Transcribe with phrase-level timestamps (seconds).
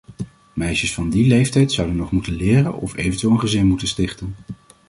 [0.53, 4.35] Meisjes van die leeftijd zouden nog moeten leren, of eventueel een gezin moeten stichten.